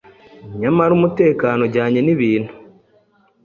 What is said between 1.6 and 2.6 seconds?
ujyanye nibintu